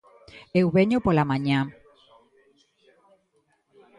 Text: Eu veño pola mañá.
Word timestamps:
Eu 0.59 0.67
veño 0.77 0.97
pola 1.05 1.27
mañá. 1.31 1.59